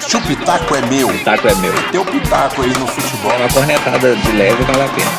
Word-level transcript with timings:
Se 0.00 0.16
o 0.16 0.20
pitaco 0.22 0.74
é 0.76 0.80
meu, 0.82 1.08
Pitaco 1.08 1.48
é 1.48 1.54
meu. 1.56 1.72
teu 1.90 2.04
pitaco 2.04 2.62
aí 2.62 2.68
no 2.78 2.86
futebol. 2.86 3.36
Uma 3.36 3.48
cornetada 3.52 4.14
de 4.14 4.32
leve 4.32 4.62
vale 4.64 4.82
a 4.82 4.88
pena. 4.88 5.10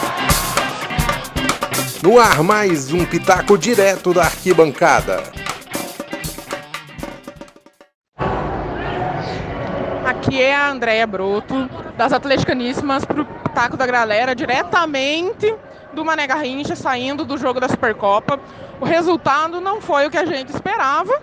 No 2.01 2.19
ar, 2.19 2.41
mais 2.43 2.91
um 2.93 3.03
pitaco 3.05 3.57
direto 3.57 4.13
da 4.13 4.23
arquibancada. 4.23 5.23
Aqui 10.05 10.41
é 10.41 10.55
a 10.55 10.69
Andréia 10.69 11.05
Broto, 11.07 11.69
das 11.97 12.13
Atleticaníssimas 12.13 13.03
pro 13.03 13.25
Taco 13.53 13.75
da 13.75 13.85
Galera, 13.85 14.33
diretamente 14.35 15.53
do 15.93 16.05
Mané 16.05 16.27
Garrincha, 16.27 16.75
saindo 16.75 17.25
do 17.25 17.37
jogo 17.37 17.59
da 17.59 17.67
Supercopa. 17.67 18.39
O 18.79 18.85
resultado 18.85 19.59
não 19.59 19.81
foi 19.81 20.05
o 20.07 20.11
que 20.11 20.17
a 20.17 20.25
gente 20.25 20.49
esperava, 20.53 21.21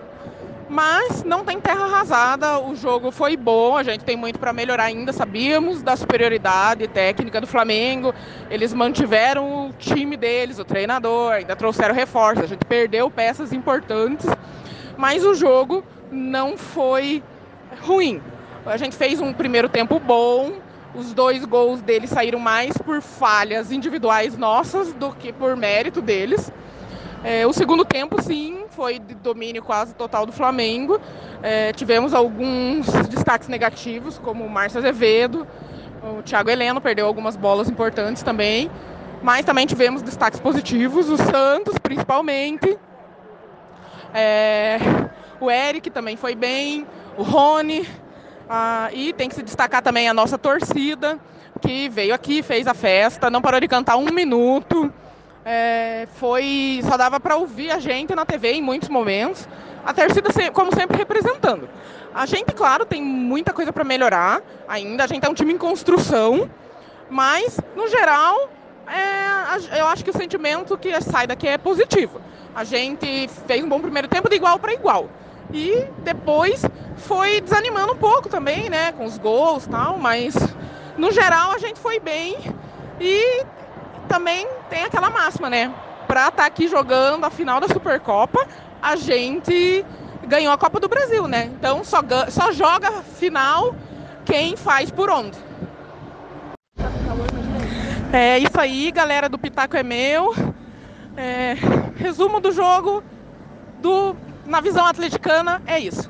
mas 0.67 1.23
não 1.23 1.43
tem 1.45 1.59
terra 1.59 1.85
arrasada. 1.85 2.59
O 2.59 2.75
jogo 2.75 3.11
foi 3.11 3.37
bom, 3.37 3.75
a 3.75 3.83
gente 3.83 4.03
tem 4.03 4.15
muito 4.15 4.39
para 4.39 4.51
melhorar 4.51 4.85
ainda. 4.85 5.13
Sabíamos 5.13 5.81
da 5.81 5.95
superioridade 5.95 6.87
técnica 6.87 7.39
do 7.39 7.47
Flamengo, 7.47 8.13
eles 8.49 8.73
mantiveram 8.73 9.67
o 9.67 9.73
time 9.73 10.17
deles, 10.17 10.59
o 10.59 10.65
treinador, 10.65 11.33
ainda 11.33 11.55
trouxeram 11.55 11.93
reforços. 11.93 12.43
A 12.43 12.47
gente 12.47 12.65
perdeu 12.65 13.09
peças 13.09 13.53
importantes, 13.53 14.25
mas 14.97 15.23
o 15.23 15.33
jogo 15.33 15.83
não 16.11 16.57
foi 16.57 17.23
ruim. 17.81 18.21
A 18.65 18.77
gente 18.77 18.95
fez 18.95 19.21
um 19.21 19.31
primeiro 19.33 19.69
tempo 19.69 19.99
bom. 19.99 20.53
Os 20.95 21.13
dois 21.13 21.43
gols 21.43 21.81
deles 21.81 22.09
saíram 22.09 22.39
mais 22.39 22.77
por 22.77 23.01
falhas 23.01 23.71
individuais 23.71 24.37
nossas 24.37 24.93
do 24.93 25.11
que 25.11 25.33
por 25.33 25.55
mérito 25.55 26.01
deles. 26.01 26.51
É, 27.23 27.45
o 27.45 27.51
segundo 27.51 27.83
tempo, 27.83 28.21
sim, 28.21 28.64
foi 28.75 28.99
de 28.99 29.15
domínio 29.15 29.63
quase 29.63 29.95
total 29.95 30.25
do 30.25 30.31
Flamengo. 30.31 30.99
É, 31.41 31.71
tivemos 31.73 32.13
alguns 32.13 32.85
destaques 33.07 33.47
negativos, 33.47 34.19
como 34.19 34.43
o 34.43 34.49
Márcio 34.49 34.79
Azevedo, 34.79 35.47
o 36.03 36.21
Thiago 36.21 36.49
Heleno 36.49 36.81
perdeu 36.81 37.07
algumas 37.07 37.35
bolas 37.35 37.69
importantes 37.69 38.21
também. 38.21 38.69
Mas 39.23 39.45
também 39.45 39.65
tivemos 39.65 40.01
destaques 40.01 40.39
positivos, 40.39 41.09
o 41.09 41.17
Santos 41.17 41.77
principalmente. 41.79 42.77
É, 44.13 44.77
o 45.39 45.49
Eric 45.49 45.89
também 45.89 46.15
foi 46.15 46.35
bem, 46.35 46.85
o 47.17 47.23
Rony. 47.23 47.87
Ah, 48.47 48.89
e 48.93 49.13
tem 49.13 49.27
que 49.27 49.35
se 49.35 49.41
destacar 49.41 49.81
também 49.81 50.07
a 50.07 50.13
nossa 50.13 50.37
torcida, 50.37 51.19
que 51.61 51.89
veio 51.89 52.13
aqui, 52.13 52.43
fez 52.43 52.67
a 52.67 52.75
festa, 52.75 53.29
não 53.29 53.41
parou 53.41 53.59
de 53.59 53.67
cantar 53.67 53.95
um 53.95 54.11
minuto. 54.13 54.93
É, 55.47 56.07
foi 56.15 56.81
só 56.83 56.97
dava 56.97 57.19
para 57.19 57.35
ouvir 57.35 57.69
a 57.69 57.77
gente 57.77 58.15
na 58.15 58.25
TV 58.25 58.53
em 58.53 58.61
muitos 58.63 58.89
momentos. 58.89 59.47
A 59.85 59.93
torcida, 59.93 60.31
como 60.51 60.73
sempre, 60.73 60.97
representando. 60.97 61.69
A 62.13 62.25
gente, 62.25 62.51
claro, 62.53 62.85
tem 62.85 62.99
muita 63.03 63.53
coisa 63.53 63.71
para 63.71 63.83
melhorar 63.83 64.41
ainda. 64.67 65.03
A 65.03 65.07
gente 65.07 65.23
é 65.23 65.29
um 65.29 65.35
time 65.35 65.53
em 65.53 65.57
construção, 65.57 66.49
mas 67.07 67.59
no 67.75 67.87
geral, 67.87 68.49
é, 68.87 69.79
eu 69.79 69.85
acho 69.85 70.03
que 70.03 70.09
o 70.09 70.17
sentimento 70.17 70.75
que 70.77 70.99
sai 71.01 71.27
daqui 71.27 71.47
é 71.47 71.59
positivo. 71.59 72.19
A 72.55 72.63
gente 72.63 73.29
fez 73.45 73.63
um 73.63 73.69
bom 73.69 73.79
primeiro 73.79 74.07
tempo 74.07 74.27
de 74.27 74.37
igual 74.37 74.57
para 74.57 74.73
igual. 74.73 75.09
E 75.53 75.85
depois 76.03 76.63
foi 76.95 77.39
desanimando 77.41 77.93
um 77.93 77.97
pouco 77.97 78.27
também, 78.29 78.67
né? 78.67 78.91
Com 78.93 79.05
os 79.05 79.19
gols 79.19 79.67
tal, 79.67 79.99
mas 79.99 80.33
no 80.97 81.11
geral 81.11 81.51
a 81.51 81.59
gente 81.59 81.79
foi 81.79 81.99
bem. 81.99 82.37
E 82.99 83.43
também 84.15 84.47
tem 84.69 84.85
aquela 84.85 85.09
máxima, 85.09 85.49
né? 85.49 85.73
Pra 86.07 86.29
estar 86.29 86.31
tá 86.31 86.45
aqui 86.45 86.69
jogando 86.69 87.25
a 87.25 87.29
final 87.29 87.59
da 87.59 87.67
Supercopa, 87.67 88.47
a 88.81 88.95
gente 88.95 89.85
ganhou 90.25 90.53
a 90.53 90.57
Copa 90.57 90.79
do 90.79 90.87
Brasil, 90.87 91.27
né? 91.27 91.51
Então 91.53 91.83
só, 91.83 91.99
só 92.29 92.51
joga 92.53 93.03
final 93.19 93.75
quem 94.23 94.55
faz 94.55 94.89
por 94.89 95.09
onde. 95.09 95.37
É 98.13 98.39
isso 98.39 98.57
aí, 98.57 98.89
galera 98.89 99.27
do 99.27 99.37
Pitaco 99.37 99.75
é 99.75 99.83
meu. 99.83 100.33
É, 101.17 101.55
resumo 101.97 102.39
do 102.39 102.53
jogo 102.53 103.03
do 103.81 104.15
na 104.45 104.61
visão 104.61 104.85
atleticana, 104.85 105.61
é 105.65 105.77
isso. 105.77 106.09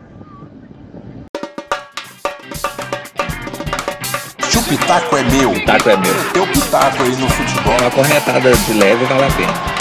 Pitaco 4.67 5.17
é 5.17 5.23
meu, 5.23 5.51
Pitaco 5.51 5.89
é 5.89 5.97
meu. 5.97 6.31
teu 6.33 6.47
pitaco 6.47 7.03
aí 7.03 7.15
no 7.15 7.29
futebol. 7.29 7.75
Uma 7.81 7.91
cornetada 7.91 8.51
de 8.51 8.73
leve 8.73 9.05
vale 9.05 9.23
a 9.25 9.31
pena. 9.31 9.74